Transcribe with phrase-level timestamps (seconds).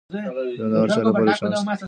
[0.57, 1.71] ژوند د هر چا لپاره یو چانس دی.